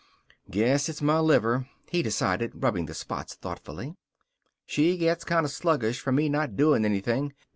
[0.49, 3.97] "Guess it's my liver," he decided, rubbing the spots thoughtfully.
[4.65, 7.35] "She gets kind of sluggish from me not doing anything.